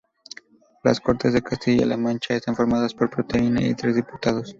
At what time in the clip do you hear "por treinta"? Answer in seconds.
2.95-3.61